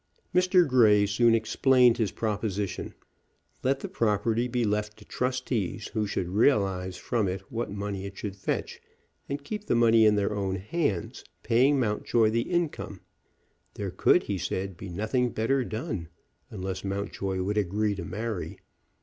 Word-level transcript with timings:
Mr. 0.33 0.67
Grey 0.67 1.05
soon 1.05 1.35
explained 1.35 1.99
his 1.99 2.09
proposition. 2.11 2.95
Let 3.61 3.81
the 3.81 3.87
property 3.87 4.47
be 4.47 4.65
left 4.65 4.97
to 4.97 5.05
trustees 5.05 5.89
who 5.89 6.07
should 6.07 6.27
realize 6.29 6.97
from 6.97 7.27
it 7.27 7.41
what 7.51 7.69
money 7.69 8.07
it 8.07 8.17
should 8.17 8.35
fetch, 8.35 8.81
and 9.29 9.43
keep 9.43 9.65
the 9.67 9.75
money 9.75 10.07
in 10.07 10.15
their 10.15 10.33
own 10.33 10.55
hands, 10.55 11.23
paying 11.43 11.79
Mountjoy 11.79 12.31
the 12.31 12.49
income. 12.49 13.01
"There 13.75 13.91
could," 13.91 14.23
he 14.23 14.39
said, 14.39 14.75
"be 14.75 14.89
nothing 14.89 15.29
better 15.29 15.63
done, 15.63 16.07
unless 16.49 16.83
Mountjoy 16.83 17.43
would 17.43 17.59
agree 17.59 17.93
to 17.93 18.03
marry. 18.03 18.57